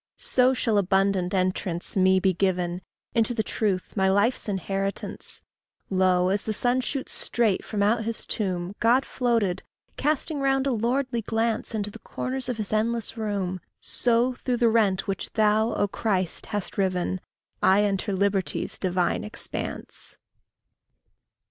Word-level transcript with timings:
SO 0.17 0.55
shall 0.55 0.79
abundant 0.79 1.31
entrance 1.31 1.95
me 1.95 2.19
be 2.19 2.33
given 2.33 2.81
Into 3.13 3.35
the 3.35 3.43
truth, 3.43 3.95
my 3.95 4.09
life's 4.09 4.49
inheritance. 4.49 5.43
Lo! 5.91 6.29
as 6.29 6.41
the 6.45 6.53
sun 6.57 6.81
shoots 6.81 7.11
straight 7.11 7.63
from 7.63 7.83
out 7.83 8.03
his 8.03 8.25
tomb, 8.25 8.73
God 8.79 9.05
floated, 9.05 9.61
casting 9.97 10.39
round 10.41 10.65
a 10.65 10.71
lordly 10.71 11.21
glance 11.21 11.75
Into 11.75 11.91
the 11.91 11.99
corners 11.99 12.49
of 12.49 12.57
his 12.57 12.73
endless 12.73 13.15
room, 13.15 13.59
So, 13.79 14.33
through 14.33 14.57
the 14.57 14.69
rent 14.69 15.05
which 15.07 15.31
thou, 15.33 15.71
O 15.75 15.87
Christ, 15.87 16.47
hast 16.47 16.79
riven, 16.79 17.21
I 17.61 17.83
enter 17.83 18.13
liberty's 18.13 18.79
divine 18.79 19.23
expanse. 19.23 20.17